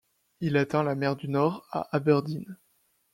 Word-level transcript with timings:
Il 0.39 0.57
atteint 0.57 0.81
la 0.81 0.95
mer 0.95 1.15
du 1.15 1.27
Nord 1.27 1.67
à 1.69 1.87
Aberdeen. 1.95 2.57